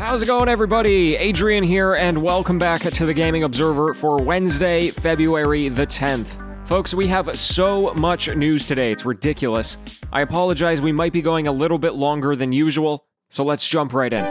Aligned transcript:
How's 0.00 0.22
it 0.22 0.26
going, 0.26 0.48
everybody? 0.48 1.14
Adrian 1.16 1.62
here, 1.62 1.92
and 1.92 2.22
welcome 2.22 2.56
back 2.56 2.80
to 2.80 3.04
the 3.04 3.12
Gaming 3.12 3.42
Observer 3.42 3.92
for 3.92 4.16
Wednesday, 4.16 4.88
February 4.88 5.68
the 5.68 5.86
10th. 5.86 6.38
Folks, 6.66 6.94
we 6.94 7.06
have 7.08 7.38
so 7.38 7.92
much 7.92 8.34
news 8.34 8.66
today, 8.66 8.92
it's 8.92 9.04
ridiculous. 9.04 9.76
I 10.10 10.22
apologize, 10.22 10.80
we 10.80 10.90
might 10.90 11.12
be 11.12 11.20
going 11.20 11.48
a 11.48 11.52
little 11.52 11.78
bit 11.78 11.96
longer 11.96 12.34
than 12.34 12.50
usual, 12.50 13.04
so 13.28 13.44
let's 13.44 13.68
jump 13.68 13.92
right 13.92 14.10
in. 14.10 14.24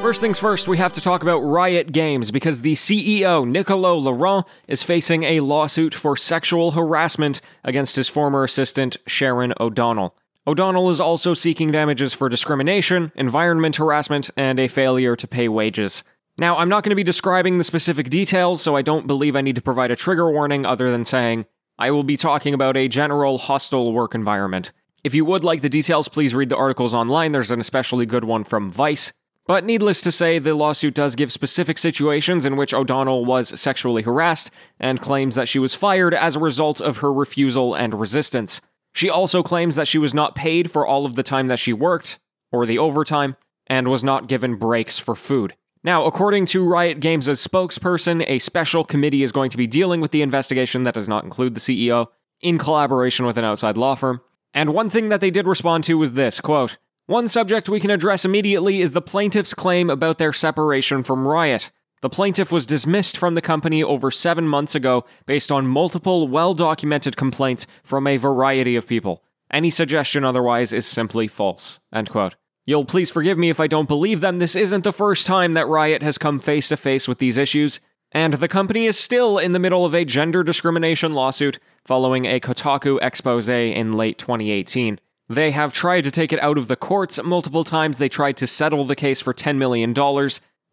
First 0.00 0.22
things 0.22 0.38
first, 0.38 0.66
we 0.66 0.78
have 0.78 0.94
to 0.94 1.02
talk 1.02 1.22
about 1.22 1.40
Riot 1.40 1.92
Games 1.92 2.30
because 2.30 2.62
the 2.62 2.72
CEO, 2.72 3.46
Nicolo 3.46 3.94
Laurent, 3.94 4.46
is 4.66 4.82
facing 4.82 5.24
a 5.24 5.40
lawsuit 5.40 5.92
for 5.92 6.16
sexual 6.16 6.70
harassment 6.70 7.42
against 7.64 7.96
his 7.96 8.08
former 8.08 8.44
assistant, 8.44 8.96
Sharon 9.06 9.52
O'Donnell. 9.60 10.16
O'Donnell 10.44 10.90
is 10.90 11.00
also 11.00 11.34
seeking 11.34 11.70
damages 11.70 12.14
for 12.14 12.28
discrimination, 12.28 13.12
environment 13.14 13.76
harassment, 13.76 14.28
and 14.36 14.58
a 14.58 14.66
failure 14.66 15.14
to 15.14 15.28
pay 15.28 15.48
wages. 15.48 16.02
Now, 16.36 16.56
I'm 16.56 16.68
not 16.68 16.82
going 16.82 16.90
to 16.90 16.96
be 16.96 17.04
describing 17.04 17.58
the 17.58 17.64
specific 17.64 18.10
details, 18.10 18.60
so 18.60 18.74
I 18.74 18.82
don't 18.82 19.06
believe 19.06 19.36
I 19.36 19.40
need 19.40 19.54
to 19.54 19.62
provide 19.62 19.92
a 19.92 19.96
trigger 19.96 20.32
warning 20.32 20.66
other 20.66 20.90
than 20.90 21.04
saying 21.04 21.46
I 21.78 21.92
will 21.92 22.02
be 22.02 22.16
talking 22.16 22.54
about 22.54 22.76
a 22.76 22.88
general 22.88 23.38
hostile 23.38 23.92
work 23.92 24.16
environment. 24.16 24.72
If 25.04 25.14
you 25.14 25.24
would 25.24 25.44
like 25.44 25.62
the 25.62 25.68
details, 25.68 26.08
please 26.08 26.34
read 26.34 26.48
the 26.48 26.56
articles 26.56 26.92
online. 26.92 27.30
There's 27.30 27.50
an 27.52 27.60
especially 27.60 28.06
good 28.06 28.24
one 28.24 28.42
from 28.42 28.70
Vice. 28.70 29.12
But 29.46 29.64
needless 29.64 30.00
to 30.02 30.12
say, 30.12 30.40
the 30.40 30.54
lawsuit 30.54 30.94
does 30.94 31.14
give 31.16 31.30
specific 31.30 31.78
situations 31.78 32.46
in 32.46 32.56
which 32.56 32.74
O'Donnell 32.74 33.24
was 33.24 33.60
sexually 33.60 34.02
harassed 34.02 34.50
and 34.80 35.00
claims 35.00 35.36
that 35.36 35.48
she 35.48 35.58
was 35.58 35.74
fired 35.74 36.14
as 36.14 36.34
a 36.34 36.40
result 36.40 36.80
of 36.80 36.98
her 36.98 37.12
refusal 37.12 37.74
and 37.74 37.94
resistance. 37.94 38.60
She 38.92 39.08
also 39.08 39.42
claims 39.42 39.76
that 39.76 39.88
she 39.88 39.98
was 39.98 40.14
not 40.14 40.34
paid 40.34 40.70
for 40.70 40.86
all 40.86 41.06
of 41.06 41.14
the 41.14 41.22
time 41.22 41.46
that 41.48 41.58
she 41.58 41.72
worked, 41.72 42.18
or 42.50 42.66
the 42.66 42.78
overtime, 42.78 43.36
and 43.66 43.88
was 43.88 44.04
not 44.04 44.28
given 44.28 44.56
breaks 44.56 44.98
for 44.98 45.14
food. 45.14 45.54
Now, 45.84 46.04
according 46.04 46.46
to 46.46 46.64
Riot 46.64 47.00
Games' 47.00 47.28
spokesperson, 47.28 48.24
a 48.28 48.38
special 48.38 48.84
committee 48.84 49.22
is 49.22 49.32
going 49.32 49.50
to 49.50 49.56
be 49.56 49.66
dealing 49.66 50.00
with 50.00 50.12
the 50.12 50.22
investigation 50.22 50.84
that 50.84 50.94
does 50.94 51.08
not 51.08 51.24
include 51.24 51.54
the 51.54 51.60
CEO, 51.60 52.08
in 52.40 52.58
collaboration 52.58 53.26
with 53.26 53.38
an 53.38 53.44
outside 53.44 53.76
law 53.76 53.94
firm. 53.94 54.20
And 54.54 54.70
one 54.70 54.90
thing 54.90 55.08
that 55.08 55.20
they 55.20 55.30
did 55.30 55.46
respond 55.46 55.84
to 55.84 55.98
was 55.98 56.12
this 56.12 56.40
quote, 56.40 56.76
One 57.06 57.26
subject 57.26 57.68
we 57.68 57.80
can 57.80 57.90
address 57.90 58.24
immediately 58.24 58.80
is 58.80 58.92
the 58.92 59.02
plaintiff's 59.02 59.54
claim 59.54 59.88
about 59.88 60.18
their 60.18 60.32
separation 60.32 61.02
from 61.02 61.26
Riot. 61.26 61.70
The 62.02 62.10
plaintiff 62.10 62.50
was 62.50 62.66
dismissed 62.66 63.16
from 63.16 63.36
the 63.36 63.40
company 63.40 63.80
over 63.80 64.10
seven 64.10 64.48
months 64.48 64.74
ago 64.74 65.04
based 65.24 65.52
on 65.52 65.68
multiple 65.68 66.26
well 66.26 66.52
documented 66.52 67.16
complaints 67.16 67.64
from 67.84 68.08
a 68.08 68.16
variety 68.16 68.74
of 68.74 68.88
people. 68.88 69.22
Any 69.52 69.70
suggestion 69.70 70.24
otherwise 70.24 70.72
is 70.72 70.84
simply 70.84 71.28
false. 71.28 71.78
End 71.92 72.10
quote. 72.10 72.34
You'll 72.66 72.84
please 72.84 73.10
forgive 73.10 73.38
me 73.38 73.50
if 73.50 73.60
I 73.60 73.68
don't 73.68 73.88
believe 73.88 74.20
them. 74.20 74.38
This 74.38 74.56
isn't 74.56 74.82
the 74.82 74.92
first 74.92 75.28
time 75.28 75.52
that 75.52 75.68
Riot 75.68 76.02
has 76.02 76.18
come 76.18 76.40
face 76.40 76.68
to 76.70 76.76
face 76.76 77.06
with 77.06 77.18
these 77.18 77.36
issues, 77.36 77.80
and 78.10 78.34
the 78.34 78.48
company 78.48 78.86
is 78.86 78.98
still 78.98 79.38
in 79.38 79.52
the 79.52 79.58
middle 79.60 79.84
of 79.84 79.94
a 79.94 80.04
gender 80.04 80.42
discrimination 80.42 81.12
lawsuit 81.12 81.60
following 81.84 82.24
a 82.24 82.40
Kotaku 82.40 82.98
expose 83.00 83.48
in 83.48 83.92
late 83.92 84.18
2018. 84.18 84.98
They 85.28 85.52
have 85.52 85.72
tried 85.72 86.02
to 86.02 86.10
take 86.10 86.32
it 86.32 86.42
out 86.42 86.58
of 86.58 86.68
the 86.68 86.76
courts 86.76 87.22
multiple 87.22 87.64
times. 87.64 87.98
They 87.98 88.08
tried 88.08 88.36
to 88.38 88.46
settle 88.46 88.84
the 88.84 88.96
case 88.96 89.20
for 89.20 89.32
$10 89.32 89.56
million, 89.56 89.94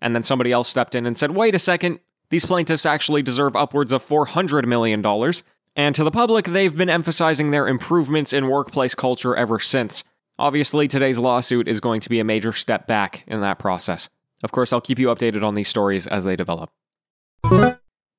and 0.02 0.16
then 0.16 0.24
somebody 0.24 0.52
else 0.52 0.70
stepped 0.70 0.96
in 0.96 1.06
and 1.06 1.18
said, 1.18 1.32
wait 1.32 1.56
a 1.56 1.60
second, 1.60 2.00
these 2.30 2.46
plaintiffs 2.46 2.86
actually 2.86 3.22
deserve 3.22 3.56
upwards 3.56 3.92
of 3.92 4.06
$400 4.06 4.66
million. 4.66 5.04
And 5.76 5.96
to 5.96 6.04
the 6.04 6.12
public, 6.12 6.46
they've 6.46 6.76
been 6.76 6.90
emphasizing 6.90 7.52
their 7.52 7.68
improvements 7.68 8.34
in 8.34 8.48
workplace 8.48 8.96
culture 8.96 9.36
ever 9.36 9.60
since. 9.60 10.04
Obviously, 10.38 10.88
today's 10.88 11.20
lawsuit 11.20 11.68
is 11.68 11.80
going 11.80 12.02
to 12.02 12.10
be 12.10 12.20
a 12.20 12.24
major 12.24 12.54
step 12.54 12.88
back 12.88 13.24
in 13.28 13.42
that 13.42 13.60
process. 13.60 14.10
Of 14.44 14.52
course, 14.52 14.72
I'll 14.72 14.82
keep 14.82 15.00
you 15.00 15.08
updated 15.08 15.44
on 15.44 15.56
these 15.56 15.68
stories 15.68 16.08
as 16.08 16.24
they 16.24 16.36
develop. 16.36 16.72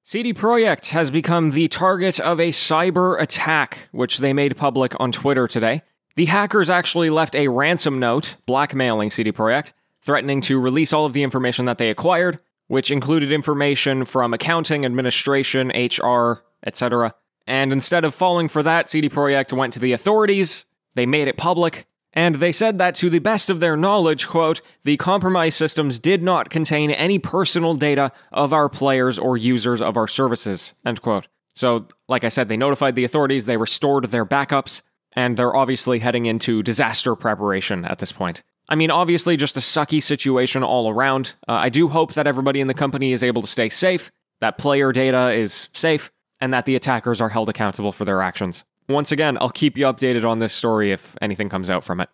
CD 0.02 0.34
Projekt 0.34 0.90
has 0.90 1.10
become 1.10 1.52
the 1.52 1.68
target 1.68 2.18
of 2.20 2.40
a 2.40 2.50
cyber 2.50 3.20
attack, 3.20 3.88
which 3.92 4.18
they 4.18 4.32
made 4.32 4.56
public 4.56 4.98
on 4.98 5.12
Twitter 5.12 5.46
today. 5.46 5.82
The 6.16 6.24
hackers 6.24 6.68
actually 6.68 7.10
left 7.10 7.34
a 7.34 7.48
ransom 7.48 7.98
note 7.98 8.36
blackmailing 8.44 9.10
CD 9.10 9.32
Projekt, 9.32 9.72
threatening 10.02 10.40
to 10.42 10.58
release 10.60 10.92
all 10.92 11.06
of 11.06 11.12
the 11.12 11.22
information 11.22 11.64
that 11.66 11.78
they 11.78 11.90
acquired, 11.90 12.40
which 12.68 12.90
included 12.90 13.32
information 13.32 14.04
from 14.04 14.32
accounting, 14.32 14.84
administration, 14.84 15.68
HR, 15.68 16.42
etc. 16.64 17.14
And 17.46 17.72
instead 17.72 18.04
of 18.04 18.14
falling 18.14 18.48
for 18.48 18.62
that, 18.62 18.88
CD 18.88 19.08
Projekt 19.08 19.52
went 19.52 19.72
to 19.72 19.78
the 19.78 19.92
authorities, 19.92 20.64
they 20.94 21.06
made 21.06 21.28
it 21.28 21.36
public, 21.36 21.86
and 22.12 22.36
they 22.36 22.52
said 22.52 22.78
that 22.78 22.94
to 22.96 23.10
the 23.10 23.20
best 23.20 23.50
of 23.50 23.60
their 23.60 23.76
knowledge, 23.76 24.26
quote, 24.26 24.60
the 24.82 24.96
compromised 24.96 25.56
systems 25.56 25.98
did 25.98 26.22
not 26.22 26.50
contain 26.50 26.90
any 26.90 27.18
personal 27.18 27.74
data 27.74 28.10
of 28.32 28.52
our 28.52 28.68
players 28.68 29.18
or 29.18 29.36
users 29.36 29.80
of 29.80 29.96
our 29.96 30.08
services, 30.08 30.74
end 30.84 31.02
quote. 31.02 31.28
So, 31.54 31.86
like 32.08 32.24
I 32.24 32.28
said, 32.28 32.48
they 32.48 32.56
notified 32.56 32.96
the 32.96 33.04
authorities, 33.04 33.46
they 33.46 33.56
restored 33.56 34.04
their 34.04 34.26
backups, 34.26 34.82
and 35.12 35.36
they're 35.36 35.54
obviously 35.54 35.98
heading 35.98 36.26
into 36.26 36.62
disaster 36.62 37.14
preparation 37.14 37.84
at 37.84 37.98
this 37.98 38.12
point. 38.12 38.42
I 38.70 38.76
mean, 38.76 38.92
obviously, 38.92 39.36
just 39.36 39.56
a 39.56 39.60
sucky 39.60 40.00
situation 40.00 40.62
all 40.62 40.88
around. 40.88 41.34
Uh, 41.48 41.52
I 41.54 41.68
do 41.68 41.88
hope 41.88 42.14
that 42.14 42.28
everybody 42.28 42.60
in 42.60 42.68
the 42.68 42.74
company 42.74 43.10
is 43.12 43.24
able 43.24 43.42
to 43.42 43.48
stay 43.48 43.68
safe, 43.68 44.12
that 44.40 44.58
player 44.58 44.92
data 44.92 45.32
is 45.32 45.68
safe, 45.72 46.12
and 46.40 46.54
that 46.54 46.66
the 46.66 46.76
attackers 46.76 47.20
are 47.20 47.28
held 47.28 47.48
accountable 47.48 47.90
for 47.90 48.04
their 48.04 48.22
actions. 48.22 48.64
Once 48.88 49.10
again, 49.10 49.36
I'll 49.40 49.50
keep 49.50 49.76
you 49.76 49.86
updated 49.86 50.24
on 50.24 50.38
this 50.38 50.52
story 50.52 50.92
if 50.92 51.16
anything 51.20 51.48
comes 51.48 51.68
out 51.68 51.82
from 51.82 52.00
it. 52.00 52.08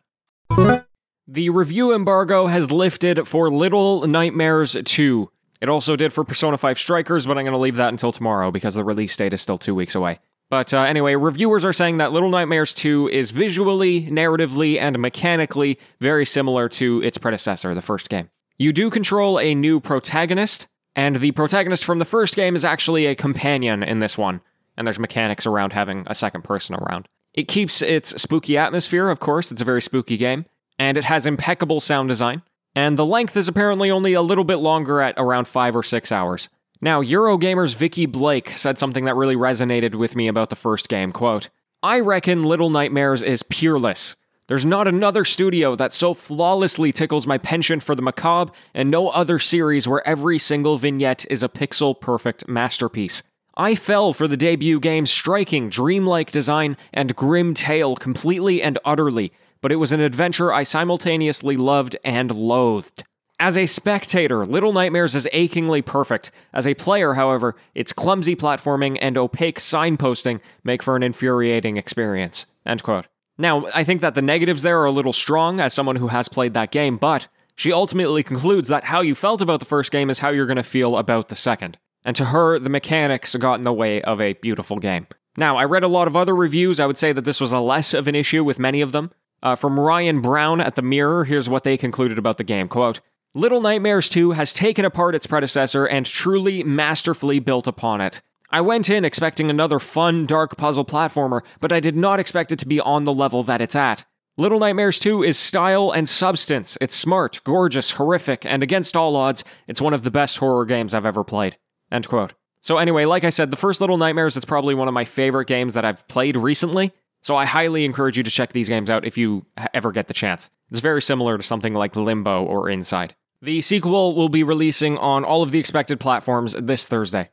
The 1.28 1.50
review 1.50 1.94
embargo 1.94 2.46
has 2.46 2.70
lifted 2.70 3.28
for 3.28 3.50
Little 3.50 4.06
Nightmares 4.06 4.76
2. 4.82 5.30
It 5.60 5.68
also 5.68 5.96
did 5.96 6.12
for 6.12 6.24
Persona 6.24 6.56
5 6.56 6.78
Strikers, 6.78 7.26
but 7.26 7.36
I'm 7.36 7.44
going 7.44 7.52
to 7.52 7.58
leave 7.58 7.76
that 7.76 7.88
until 7.88 8.12
tomorrow 8.12 8.50
because 8.50 8.74
the 8.74 8.84
release 8.84 9.16
date 9.16 9.32
is 9.34 9.42
still 9.42 9.58
two 9.58 9.74
weeks 9.74 9.94
away. 9.94 10.20
But 10.48 10.72
uh, 10.72 10.82
anyway, 10.82 11.16
reviewers 11.16 11.64
are 11.64 11.72
saying 11.72 11.96
that 11.96 12.12
Little 12.12 12.30
Nightmares 12.30 12.72
2 12.74 13.08
is 13.08 13.32
visually, 13.32 14.02
narratively, 14.02 14.78
and 14.78 14.98
mechanically 14.98 15.78
very 16.00 16.24
similar 16.24 16.68
to 16.70 17.02
its 17.02 17.18
predecessor, 17.18 17.74
the 17.74 17.82
first 17.82 18.08
game. 18.08 18.30
You 18.56 18.72
do 18.72 18.88
control 18.88 19.40
a 19.40 19.54
new 19.54 19.80
protagonist, 19.80 20.68
and 20.94 21.16
the 21.16 21.32
protagonist 21.32 21.84
from 21.84 21.98
the 21.98 22.04
first 22.04 22.36
game 22.36 22.54
is 22.54 22.64
actually 22.64 23.06
a 23.06 23.14
companion 23.14 23.82
in 23.82 23.98
this 23.98 24.16
one, 24.16 24.40
and 24.76 24.86
there's 24.86 24.98
mechanics 24.98 25.46
around 25.46 25.72
having 25.72 26.04
a 26.06 26.14
second 26.14 26.42
person 26.42 26.76
around. 26.76 27.08
It 27.34 27.48
keeps 27.48 27.82
its 27.82 28.20
spooky 28.20 28.56
atmosphere, 28.56 29.10
of 29.10 29.20
course, 29.20 29.50
it's 29.52 29.60
a 29.60 29.64
very 29.66 29.82
spooky 29.82 30.16
game, 30.16 30.46
and 30.78 30.96
it 30.96 31.04
has 31.04 31.26
impeccable 31.26 31.80
sound 31.80 32.08
design, 32.08 32.42
and 32.74 32.96
the 32.96 33.04
length 33.04 33.36
is 33.36 33.48
apparently 33.48 33.90
only 33.90 34.12
a 34.12 34.22
little 34.22 34.44
bit 34.44 34.56
longer 34.56 35.02
at 35.02 35.14
around 35.18 35.48
5 35.48 35.76
or 35.76 35.82
6 35.82 36.12
hours. 36.12 36.48
Now, 36.81 37.03
Eurogamer's 37.03 37.75
Vikki 37.75 38.06
Blake 38.06 38.50
said 38.50 38.78
something 38.78 39.04
that 39.06 39.16
really 39.16 39.37
resonated 39.37 39.94
with 39.94 40.14
me 40.14 40.28
about 40.28 40.50
the 40.50 40.56
first 40.56 40.88
game, 40.88 41.10
quote, 41.10 41.48
I 41.82 42.00
reckon 42.00 42.44
Little 42.44 42.70
Nightmares 42.70 43.22
is 43.22 43.42
peerless. 43.42 44.16
There's 44.48 44.64
not 44.64 44.86
another 44.86 45.25
studio 45.25 45.75
that 45.75 45.92
so 45.92 46.15
flawlessly 46.15 46.92
tickles 46.92 47.26
my 47.26 47.38
penchant 47.38 47.82
for 47.82 47.94
the 47.94 48.03
macabre, 48.03 48.53
and 48.75 48.91
no 48.91 49.09
other 49.09 49.38
series 49.38 49.88
where 49.88 50.06
every 50.06 50.38
single 50.38 50.76
vignette 50.78 51.25
is 51.31 51.42
a 51.42 51.48
pixel 51.48 51.98
perfect 52.00 52.47
masterpiece. 52.47 53.22
I 53.56 53.75
fell 53.75 54.12
for 54.12 54.28
the 54.28 54.36
debut 54.36 54.78
game's 54.78 55.10
striking, 55.10 55.70
dreamlike 55.70 56.31
design 56.31 56.76
and 56.92 57.16
grim 57.16 57.54
tale 57.54 57.97
completely 57.97 58.62
and 58.62 58.78
utterly, 58.84 59.32
but 59.62 59.72
it 59.72 59.76
was 59.76 59.92
an 59.92 60.00
adventure 60.00 60.53
I 60.53 60.62
simultaneously 60.62 61.56
loved 61.56 61.97
and 62.04 62.31
loathed. 62.32 63.03
As 63.38 63.58
a 63.58 63.66
spectator, 63.66 64.47
Little 64.47 64.72
Nightmares 64.72 65.14
is 65.14 65.28
achingly 65.30 65.82
perfect. 65.82 66.30
As 66.54 66.66
a 66.66 66.72
player, 66.72 67.14
however, 67.14 67.54
its 67.74 67.92
clumsy 67.92 68.34
platforming 68.34 68.97
and 69.02 69.19
opaque 69.19 69.58
signposting 69.58 70.41
make 70.64 70.82
for 70.82 70.97
an 70.97 71.02
infuriating 71.02 71.76
experience. 71.76 72.47
End 72.64 72.82
quote. 72.82 73.06
Now, 73.36 73.66
I 73.74 73.84
think 73.84 74.00
that 74.00 74.15
the 74.15 74.22
negatives 74.22 74.62
there 74.62 74.80
are 74.80 74.86
a 74.86 74.91
little 74.91 75.12
strong 75.12 75.60
as 75.60 75.74
someone 75.74 75.97
who 75.97 76.09
has 76.09 76.28
played 76.28 76.54
that 76.54 76.71
game, 76.71 76.97
but 76.97 77.28
she 77.54 77.72
ultimately 77.72 78.22
concludes 78.22 78.68
that 78.68 78.84
how 78.84 79.03
you 79.03 79.15
felt 79.15 79.42
about 79.42 79.60
the 79.60 79.66
first 79.66 79.92
game 79.92 80.09
is 80.09 80.21
how 80.21 80.30
you're 80.30 80.47
going 80.47 80.56
to 80.56 80.62
feel 80.62 80.97
about 80.97 81.28
the 81.28 81.36
second. 81.36 81.77
And 82.06 82.16
to 82.16 82.27
her, 82.27 82.59
the 82.59 82.71
mechanics 82.71 83.36
got 83.36 83.59
in 83.59 83.65
the 83.65 83.72
way 83.72 84.00
of 84.00 84.18
a 84.18 84.33
beautiful 84.34 84.78
game. 84.78 85.06
Now, 85.36 85.59
I 85.59 85.66
read 85.66 85.83
a 85.83 85.88
lot 85.88 86.09
of 86.09 86.16
other 86.16 86.34
reviews. 86.34 86.80
I 86.80 86.86
would 86.86 86.97
say 86.97 87.12
that 87.12 87.27
this 87.27 87.41
was 87.42 87.53
a 87.53 87.60
less 87.60 87.92
of 87.92 88.09
an 88.09 88.15
issue 88.15 88.42
with 88.42 88.59
many 88.59 88.80
of 88.80 88.92
them. 88.92 89.10
Uh, 89.42 89.54
from 89.54 89.78
Ryan 89.78 90.22
Brown 90.22 90.62
at 90.62 90.77
The 90.77 90.83
Mirror, 90.83 91.24
here's 91.24 91.50
what 91.50 91.65
they 91.65 91.77
concluded 91.77 92.16
about 92.16 92.38
the 92.38 92.44
game. 92.44 92.68
Quote, 92.68 93.00
Little 93.36 93.60
Nightmares 93.60 94.09
2 94.09 94.30
has 94.30 94.54
taken 94.54 94.86
apart 94.86 95.15
its 95.15 95.27
predecessor 95.27 95.84
and 95.84 96.06
truly 96.06 96.65
masterfully 96.65 97.38
built 97.38 97.66
upon 97.66 98.00
it. 98.00 98.22
I 98.48 98.62
went 98.62 98.88
in 98.88 99.04
expecting 99.04 99.50
another 99.50 99.78
fun, 99.78 100.24
dark 100.24 100.56
puzzle 100.56 100.86
platformer, 100.86 101.42
but 101.60 101.71
I 101.71 101.78
did 101.78 101.97
not 101.97 102.18
expect 102.18 102.50
it 102.50 102.59
to 102.60 102.66
be 102.66 102.80
on 102.80 103.04
the 103.04 103.12
level 103.12 103.42
that 103.42 103.60
it's 103.60 103.77
at. 103.77 104.06
Little 104.38 104.59
Nightmares 104.59 104.98
2 105.00 105.22
is 105.22 105.38
style 105.38 105.91
and 105.91 106.09
substance. 106.09 106.78
It's 106.80 106.94
smart, 106.94 107.42
gorgeous, 107.44 107.91
horrific, 107.91 108.47
and 108.47 108.62
against 108.62 108.97
all 108.97 109.15
odds, 109.16 109.44
it's 109.68 109.83
one 109.83 109.92
of 109.92 110.03
the 110.03 110.10
best 110.10 110.38
horror 110.38 110.65
games 110.65 110.94
I've 110.94 111.04
ever 111.04 111.22
played. 111.22 111.59
End 111.92 112.09
quote. 112.09 112.33
So, 112.62 112.78
anyway, 112.78 113.04
like 113.04 113.24
I 113.24 113.28
said, 113.28 113.50
the 113.50 113.59
first 113.59 113.83
Little 113.83 113.98
Nightmares 113.98 114.38
is 114.38 114.47
probably 114.47 114.74
one 114.74 114.88
of 114.88 114.94
my 114.94 115.04
favorite 115.04 115.48
games 115.48 115.74
that 115.74 115.84
I've 115.84 116.09
played 116.09 116.38
recently, 116.38 116.91
so 117.21 117.36
I 117.36 117.44
highly 117.44 117.84
encourage 117.84 118.16
you 118.16 118.22
to 118.22 118.30
check 118.30 118.54
these 118.54 118.71
games 118.71 118.88
out 118.88 119.04
if 119.04 119.18
you 119.18 119.44
ever 119.74 119.92
get 119.92 120.09
the 120.09 120.15
chance. 120.15 120.48
It's 120.71 120.80
very 120.80 121.03
similar 121.03 121.36
to 121.36 121.42
something 121.42 121.74
like 121.74 121.97
Limbo 121.97 122.42
or 122.42 122.71
Inside. 122.71 123.15
The 123.42 123.60
sequel 123.60 124.15
will 124.15 124.30
be 124.30 124.42
releasing 124.42 124.97
on 124.97 125.24
all 125.24 125.42
of 125.42 125.50
the 125.50 125.59
expected 125.59 126.00
platforms 126.00 126.54
this 126.54 126.86
Thursday. 126.86 127.30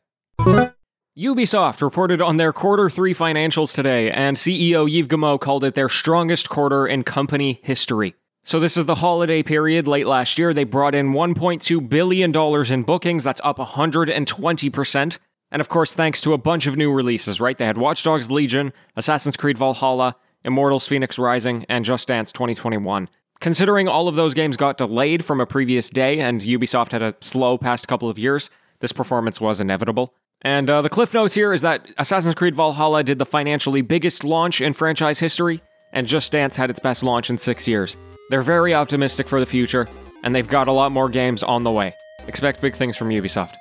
Ubisoft 1.18 1.82
reported 1.82 2.22
on 2.22 2.38
their 2.38 2.52
quarter 2.52 2.90
three 2.90 3.14
financials 3.14 3.74
today, 3.74 4.12
and 4.12 4.36
CEO 4.36 4.90
Yves 4.90 5.08
Guillemot 5.08 5.40
called 5.40 5.64
it 5.64 5.76
their 5.76 5.88
strongest 5.88 6.50
quarter 6.50 6.88
in 6.88 7.04
company 7.04 7.60
history. 7.64 8.16
So, 8.44 8.60
this 8.60 8.76
is 8.76 8.86
the 8.86 8.96
holiday 8.96 9.44
period. 9.44 9.88
Late 9.88 10.08
last 10.08 10.38
year, 10.38 10.54
they 10.54 10.66
brought 10.66 10.96
in 10.96 11.14
$1.2 11.14 11.88
billion 11.88 12.36
in 12.74 12.84
bookings. 12.84 13.24
That's 13.24 13.40
up 13.44 13.58
120%. 13.58 15.20
And 15.52 15.62
of 15.62 15.70
course, 15.70 15.94
thanks 15.94 16.20
to 16.22 16.34
a 16.34 16.38
bunch 16.38 16.68
of 16.68 16.76
new 16.76 16.92
releases, 16.92 17.40
right? 17.40 17.56
They 17.56 17.66
had 17.66 17.78
Watch 17.78 18.04
Dogs 18.04 18.30
Legion, 18.30 18.74
Assassin's 18.98 19.38
Creed 19.38 19.58
Valhalla, 19.58 20.18
Immortals 20.44 20.88
Phoenix 20.88 21.18
Rising, 21.18 21.66
and 21.70 21.86
Just 21.86 22.08
Dance 22.08 22.32
2021. 22.32 23.08
Considering 23.44 23.90
all 23.90 24.08
of 24.08 24.16
those 24.16 24.34
games 24.34 24.56
got 24.56 24.78
delayed 24.78 25.26
from 25.26 25.42
a 25.42 25.46
previous 25.46 25.90
day 25.90 26.22
and 26.22 26.40
Ubisoft 26.40 26.94
had 26.94 27.04
a 27.04 27.14
slow 27.20 27.58
past 27.58 27.90
couple 27.90 28.10
of 28.10 28.18
years, 28.18 28.50
this 28.80 28.94
performance 28.94 29.42
was 29.42 29.60
inevitable. 29.60 30.14
And 30.44 30.70
uh, 30.70 30.82
the 30.82 30.90
cliff 30.90 31.14
notes 31.14 31.34
here 31.34 31.52
is 31.52 31.62
that 31.62 31.90
Assassin's 31.98 32.36
Creed 32.36 32.56
Valhalla 32.56 33.04
did 33.04 33.20
the 33.20 33.26
financially 33.26 33.82
biggest 33.82 34.24
launch 34.24 34.62
in 34.62 34.72
franchise 34.72 35.20
history, 35.20 35.62
and 35.92 36.08
Just 36.08 36.32
Dance 36.32 36.56
had 36.56 36.70
its 36.70 36.80
best 36.80 37.04
launch 37.04 37.30
in 37.30 37.38
six 37.38 37.68
years. 37.68 37.98
They're 38.30 38.42
very 38.42 38.74
optimistic 38.74 39.28
for 39.28 39.42
the 39.42 39.46
future, 39.46 39.90
and 40.24 40.34
they've 40.34 40.48
got 40.48 40.70
a 40.70 40.72
lot 40.72 40.94
more 40.94 41.10
games 41.10 41.44
on 41.44 41.66
the 41.66 41.72
way. 41.72 41.94
Expect 42.30 42.62
big 42.62 42.76
things 42.76 42.96
from 42.96 43.10
Ubisoft. 43.10 43.56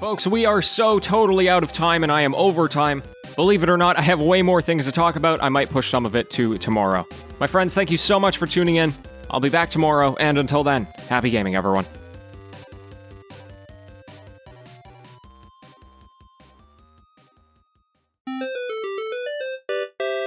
Folks, 0.00 0.26
we 0.26 0.46
are 0.46 0.60
so 0.60 0.98
totally 0.98 1.48
out 1.48 1.62
of 1.62 1.70
time, 1.70 2.02
and 2.02 2.10
I 2.10 2.22
am 2.22 2.34
over 2.34 2.66
time. 2.66 3.04
Believe 3.36 3.62
it 3.62 3.68
or 3.68 3.76
not, 3.76 3.98
I 3.98 4.02
have 4.02 4.22
way 4.22 4.40
more 4.40 4.62
things 4.62 4.86
to 4.86 4.92
talk 4.92 5.16
about. 5.16 5.42
I 5.42 5.50
might 5.50 5.68
push 5.68 5.90
some 5.90 6.06
of 6.06 6.16
it 6.16 6.30
to 6.30 6.56
tomorrow. 6.56 7.06
My 7.38 7.46
friends, 7.46 7.74
thank 7.74 7.90
you 7.90 7.98
so 7.98 8.18
much 8.18 8.38
for 8.38 8.46
tuning 8.46 8.76
in. 8.76 8.94
I'll 9.30 9.40
be 9.40 9.50
back 9.50 9.68
tomorrow, 9.68 10.16
and 10.18 10.38
until 10.38 10.64
then, 10.64 10.84
happy 11.10 11.28
gaming, 11.28 11.54
everyone. 11.54 11.84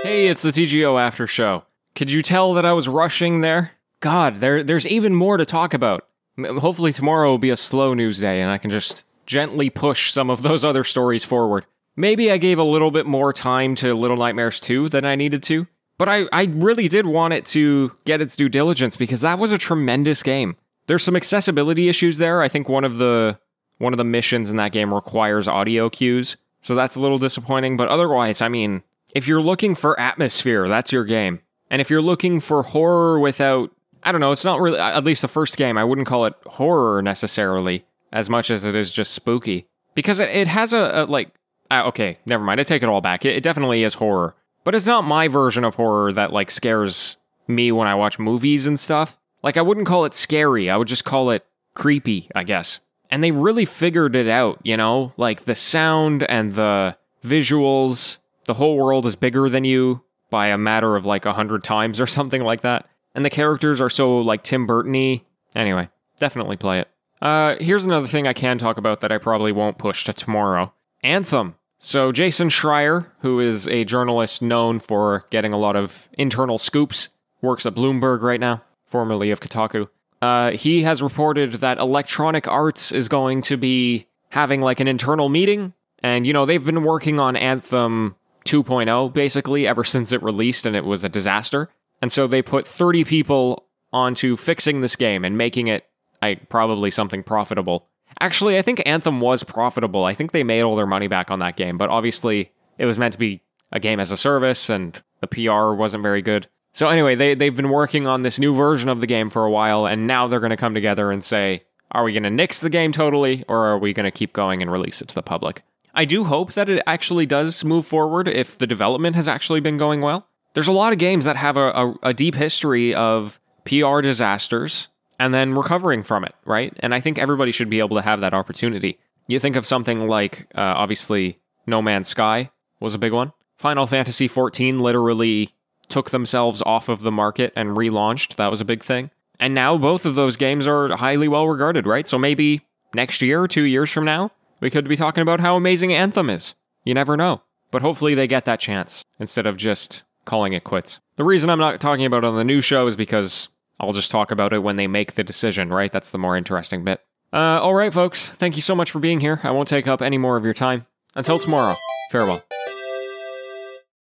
Hey, 0.03 0.27
it's 0.27 0.43
the 0.43 0.51
TGO 0.51 1.01
After 1.01 1.25
Show. 1.25 1.63
Could 1.95 2.11
you 2.11 2.21
tell 2.21 2.53
that 2.53 2.65
I 2.65 2.73
was 2.73 2.87
rushing 2.87 3.41
there? 3.41 3.71
God, 4.01 4.39
there, 4.39 4.63
there's 4.63 4.85
even 4.85 5.15
more 5.15 5.37
to 5.37 5.45
talk 5.45 5.73
about. 5.73 6.07
Hopefully, 6.37 6.93
tomorrow 6.93 7.29
will 7.29 7.39
be 7.39 7.49
a 7.49 7.57
slow 7.57 7.95
news 7.95 8.19
day 8.19 8.39
and 8.39 8.51
I 8.51 8.59
can 8.59 8.69
just 8.69 9.03
gently 9.25 9.69
push 9.69 10.11
some 10.11 10.29
of 10.29 10.43
those 10.43 10.63
other 10.63 10.83
stories 10.83 11.23
forward. 11.23 11.65
Maybe 11.99 12.31
I 12.31 12.37
gave 12.37 12.57
a 12.59 12.63
little 12.63 12.91
bit 12.91 13.05
more 13.05 13.33
time 13.33 13.75
to 13.75 13.93
Little 13.93 14.15
Nightmares 14.15 14.61
2 14.61 14.87
than 14.87 15.03
I 15.03 15.15
needed 15.15 15.43
to, 15.43 15.67
but 15.97 16.07
I, 16.07 16.27
I 16.31 16.45
really 16.45 16.87
did 16.87 17.05
want 17.05 17.33
it 17.33 17.45
to 17.47 17.91
get 18.05 18.21
its 18.21 18.37
due 18.37 18.47
diligence 18.47 18.95
because 18.95 19.19
that 19.19 19.37
was 19.37 19.51
a 19.51 19.57
tremendous 19.57 20.23
game. 20.23 20.55
There's 20.87 21.03
some 21.03 21.17
accessibility 21.17 21.89
issues 21.89 22.17
there. 22.17 22.41
I 22.41 22.47
think 22.47 22.69
one 22.69 22.85
of 22.85 22.99
the 22.99 23.37
one 23.79 23.91
of 23.91 23.97
the 23.97 24.05
missions 24.05 24.49
in 24.49 24.55
that 24.55 24.71
game 24.71 24.93
requires 24.93 25.45
audio 25.49 25.89
cues, 25.89 26.37
so 26.61 26.73
that's 26.73 26.95
a 26.95 27.01
little 27.01 27.17
disappointing, 27.17 27.75
but 27.75 27.89
otherwise, 27.89 28.41
I 28.41 28.47
mean, 28.47 28.81
if 29.13 29.27
you're 29.27 29.41
looking 29.41 29.75
for 29.75 29.99
atmosphere, 29.99 30.69
that's 30.69 30.93
your 30.93 31.03
game. 31.03 31.41
And 31.69 31.81
if 31.81 31.89
you're 31.89 32.01
looking 32.01 32.39
for 32.39 32.63
horror 32.63 33.19
without, 33.19 33.71
I 34.03 34.13
don't 34.13 34.21
know, 34.21 34.31
it's 34.31 34.45
not 34.45 34.61
really, 34.61 34.79
at 34.79 35.03
least 35.03 35.21
the 35.21 35.27
first 35.27 35.57
game, 35.57 35.77
I 35.77 35.83
wouldn't 35.83 36.07
call 36.07 36.25
it 36.25 36.33
horror 36.45 37.01
necessarily 37.01 37.83
as 38.13 38.29
much 38.29 38.49
as 38.49 38.63
it 38.63 38.73
is 38.73 38.93
just 38.93 39.13
spooky. 39.13 39.67
Because 39.95 40.21
it, 40.21 40.29
it 40.29 40.47
has 40.47 40.71
a, 40.71 41.03
a 41.03 41.05
like, 41.05 41.31
uh, 41.71 41.83
okay, 41.87 42.17
never 42.25 42.43
mind, 42.43 42.59
I 42.59 42.63
take 42.63 42.83
it 42.83 42.89
all 42.89 43.01
back. 43.01 43.25
It, 43.25 43.35
it 43.35 43.43
definitely 43.43 43.83
is 43.83 43.95
horror. 43.95 44.35
But 44.63 44.75
it's 44.75 44.85
not 44.85 45.03
my 45.03 45.27
version 45.27 45.63
of 45.63 45.75
horror 45.75 46.11
that 46.13 46.33
like 46.33 46.51
scares 46.51 47.17
me 47.47 47.71
when 47.71 47.87
I 47.87 47.95
watch 47.95 48.19
movies 48.19 48.67
and 48.67 48.79
stuff. 48.79 49.17
Like, 49.41 49.57
I 49.57 49.61
wouldn't 49.61 49.87
call 49.87 50.05
it 50.05 50.13
scary, 50.13 50.69
I 50.69 50.77
would 50.77 50.87
just 50.87 51.05
call 51.05 51.29
it 51.31 51.45
creepy, 51.73 52.29
I 52.35 52.43
guess. 52.43 52.81
And 53.09 53.23
they 53.23 53.31
really 53.31 53.65
figured 53.65 54.15
it 54.15 54.27
out, 54.27 54.59
you 54.63 54.77
know? 54.77 55.13
Like 55.17 55.45
the 55.45 55.55
sound 55.55 56.23
and 56.23 56.53
the 56.53 56.97
visuals, 57.23 58.19
the 58.45 58.53
whole 58.53 58.77
world 58.77 59.05
is 59.05 59.15
bigger 59.15 59.49
than 59.49 59.63
you 59.63 60.03
by 60.29 60.47
a 60.47 60.57
matter 60.57 60.95
of 60.95 61.05
like 61.05 61.25
a 61.25 61.33
hundred 61.33 61.63
times 61.63 61.99
or 61.99 62.07
something 62.07 62.43
like 62.43 62.61
that. 62.61 62.87
And 63.15 63.25
the 63.25 63.29
characters 63.29 63.81
are 63.81 63.89
so 63.89 64.19
like 64.19 64.43
Tim 64.43 64.67
Burton-y. 64.67 65.23
Anyway, 65.55 65.89
definitely 66.19 66.57
play 66.57 66.79
it. 66.79 66.87
Uh, 67.21 67.55
here's 67.59 67.85
another 67.85 68.07
thing 68.07 68.27
I 68.27 68.33
can 68.33 68.57
talk 68.57 68.77
about 68.77 69.01
that 69.01 69.11
I 69.11 69.17
probably 69.17 69.51
won't 69.51 69.77
push 69.77 70.05
to 70.05 70.13
tomorrow. 70.13 70.71
Anthem. 71.03 71.55
So 71.79 72.11
Jason 72.11 72.49
Schreier, 72.49 73.07
who 73.19 73.39
is 73.39 73.67
a 73.67 73.85
journalist 73.85 74.41
known 74.41 74.79
for 74.79 75.25
getting 75.29 75.53
a 75.53 75.57
lot 75.57 75.75
of 75.75 76.09
internal 76.17 76.57
scoops, 76.57 77.09
works 77.41 77.65
at 77.65 77.73
Bloomberg 77.73 78.21
right 78.21 78.39
now, 78.39 78.61
formerly 78.85 79.31
of 79.31 79.39
Kotaku. 79.39 79.87
Uh, 80.21 80.51
he 80.51 80.83
has 80.83 81.01
reported 81.01 81.53
that 81.53 81.79
Electronic 81.79 82.47
Arts 82.47 82.91
is 82.91 83.07
going 83.07 83.41
to 83.43 83.55
be 83.55 84.07
having 84.29 84.61
like 84.61 84.81
an 84.81 84.87
internal 84.87 85.29
meeting, 85.29 85.73
and 86.03 86.27
you 86.27 86.33
know 86.33 86.45
they've 86.45 86.65
been 86.65 86.83
working 86.83 87.19
on 87.19 87.37
Anthem 87.37 88.15
2.0 88.45 89.13
basically 89.13 89.67
ever 89.67 89.83
since 89.83 90.11
it 90.11 90.21
released 90.21 90.65
and 90.65 90.75
it 90.75 90.83
was 90.83 91.03
a 91.03 91.09
disaster. 91.09 91.69
And 92.01 92.11
so 92.11 92.27
they 92.27 92.41
put 92.41 92.67
30 92.67 93.03
people 93.03 93.67
onto 93.91 94.35
fixing 94.35 94.81
this 94.81 94.95
game 94.95 95.23
and 95.25 95.37
making 95.37 95.67
it 95.67 95.85
I 96.21 96.35
probably 96.35 96.91
something 96.91 97.23
profitable. 97.23 97.87
Actually, 98.21 98.57
I 98.57 98.61
think 98.61 98.81
Anthem 98.85 99.21
was 99.21 99.43
profitable. 99.43 100.03
I 100.03 100.13
think 100.13 100.31
they 100.31 100.43
made 100.43 100.61
all 100.61 100.75
their 100.75 100.85
money 100.85 101.07
back 101.07 101.31
on 101.31 101.39
that 101.39 101.55
game, 101.55 101.77
but 101.77 101.89
obviously 101.89 102.51
it 102.77 102.85
was 102.85 102.97
meant 102.97 103.13
to 103.13 103.19
be 103.19 103.41
a 103.71 103.79
game 103.79 103.99
as 103.99 104.11
a 104.11 104.17
service 104.17 104.69
and 104.69 105.01
the 105.21 105.27
PR 105.27 105.73
wasn't 105.73 106.03
very 106.03 106.21
good. 106.21 106.47
So 106.73 106.87
anyway, 106.87 107.15
they 107.15 107.33
they've 107.33 107.55
been 107.55 107.69
working 107.69 108.07
on 108.07 108.21
this 108.21 108.39
new 108.39 108.53
version 108.53 108.89
of 108.89 108.99
the 108.99 109.07
game 109.07 109.29
for 109.29 109.45
a 109.45 109.51
while 109.51 109.85
and 109.85 110.05
now 110.05 110.27
they're 110.27 110.39
going 110.39 110.49
to 110.51 110.57
come 110.57 110.73
together 110.73 111.11
and 111.11 111.23
say, 111.23 111.63
are 111.91 112.03
we 112.03 112.13
going 112.13 112.23
to 112.23 112.29
nix 112.29 112.59
the 112.59 112.69
game 112.69 112.91
totally 112.91 113.43
or 113.47 113.65
are 113.67 113.77
we 113.77 113.93
going 113.93 114.03
to 114.03 114.11
keep 114.11 114.33
going 114.33 114.61
and 114.61 114.71
release 114.71 115.01
it 115.01 115.07
to 115.09 115.15
the 115.15 115.23
public? 115.23 115.63
I 115.93 116.05
do 116.05 116.23
hope 116.25 116.53
that 116.53 116.69
it 116.69 116.83
actually 116.85 117.25
does 117.25 117.63
move 117.63 117.85
forward 117.85 118.27
if 118.27 118.57
the 118.57 118.67
development 118.67 119.15
has 119.15 119.27
actually 119.27 119.59
been 119.59 119.77
going 119.77 120.01
well. 120.01 120.27
There's 120.53 120.67
a 120.67 120.73
lot 120.73 120.93
of 120.93 120.99
games 120.99 121.25
that 121.25 121.35
have 121.35 121.57
a, 121.57 121.69
a, 121.69 121.95
a 122.03 122.13
deep 122.13 122.35
history 122.35 122.93
of 122.93 123.39
PR 123.65 124.01
disasters 124.01 124.89
and 125.19 125.33
then 125.33 125.53
recovering 125.53 126.01
from 126.01 126.23
it, 126.23 126.33
right? 126.45 126.73
And 126.79 126.93
I 126.95 126.99
think 127.01 127.19
everybody 127.19 127.51
should 127.51 127.69
be 127.69 127.79
able 127.79 127.97
to 127.97 128.01
have 128.01 128.21
that 128.21 128.33
opportunity. 128.33 128.97
You 129.27 129.39
think 129.39 129.55
of 129.55 129.65
something 129.65 130.07
like, 130.07 130.47
uh, 130.55 130.61
obviously, 130.61 131.39
No 131.67 131.81
Man's 131.81 132.07
Sky 132.07 132.49
was 132.79 132.95
a 132.95 132.99
big 132.99 133.13
one. 133.13 133.33
Final 133.57 133.85
Fantasy 133.85 134.27
XIV 134.29 134.79
literally 134.79 135.53
took 135.89 136.11
themselves 136.11 136.63
off 136.65 136.87
of 136.87 137.01
the 137.01 137.11
market 137.11 137.51
and 137.55 137.75
relaunched. 137.75 138.37
That 138.37 138.49
was 138.49 138.61
a 138.61 138.65
big 138.65 138.83
thing. 138.83 139.11
And 139.39 139.53
now 139.53 139.77
both 139.77 140.05
of 140.05 140.15
those 140.15 140.37
games 140.37 140.67
are 140.67 140.95
highly 140.95 141.27
well 141.27 141.47
regarded, 141.47 141.85
right? 141.85 142.07
So 142.07 142.17
maybe 142.17 142.61
next 142.93 143.21
year, 143.21 143.47
two 143.47 143.63
years 143.63 143.89
from 143.91 144.05
now, 144.05 144.31
we 144.61 144.69
could 144.69 144.87
be 144.87 144.95
talking 144.95 145.21
about 145.21 145.39
how 145.39 145.55
amazing 145.55 145.93
Anthem 145.93 146.29
is. 146.29 146.55
You 146.83 146.93
never 146.93 147.17
know. 147.17 147.41
But 147.71 147.81
hopefully 147.81 148.15
they 148.15 148.27
get 148.27 148.45
that 148.45 148.59
chance 148.59 149.03
instead 149.19 149.45
of 149.45 149.57
just 149.57 150.03
calling 150.25 150.53
it 150.53 150.63
quits. 150.63 150.99
The 151.17 151.23
reason 151.23 151.49
I'm 151.49 151.59
not 151.59 151.79
talking 151.81 152.05
about 152.05 152.23
it 152.23 152.27
on 152.27 152.35
the 152.35 152.43
new 152.43 152.61
show 152.61 152.87
is 152.87 152.95
because 152.95 153.49
I'll 153.79 153.93
just 153.93 154.11
talk 154.11 154.31
about 154.31 154.53
it 154.53 154.59
when 154.59 154.75
they 154.75 154.87
make 154.87 155.13
the 155.15 155.23
decision, 155.23 155.69
right? 155.69 155.91
That's 155.91 156.09
the 156.09 156.17
more 156.17 156.35
interesting 156.35 156.83
bit. 156.83 157.01
Uh, 157.31 157.59
all 157.61 157.75
right, 157.75 157.93
folks. 157.93 158.29
Thank 158.29 158.55
you 158.55 158.61
so 158.61 158.75
much 158.75 158.91
for 158.91 158.99
being 158.99 159.19
here. 159.19 159.39
I 159.43 159.51
won't 159.51 159.67
take 159.67 159.87
up 159.87 160.01
any 160.01 160.17
more 160.17 160.35
of 160.37 160.43
your 160.43 160.53
time. 160.53 160.85
Until 161.15 161.39
tomorrow, 161.39 161.75
farewell. 162.11 162.43